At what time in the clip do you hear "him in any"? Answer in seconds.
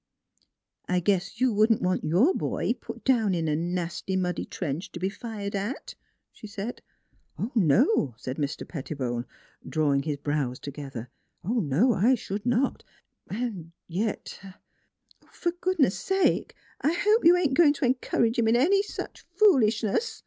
18.39-18.81